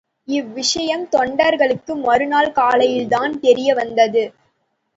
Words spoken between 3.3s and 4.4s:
தெரியவந்தது.